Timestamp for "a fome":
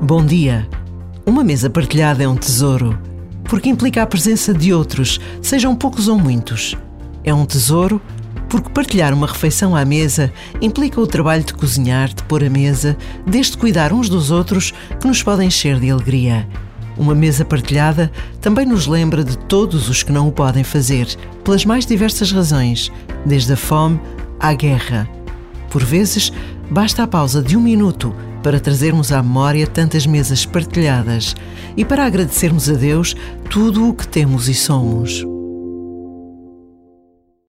23.52-24.00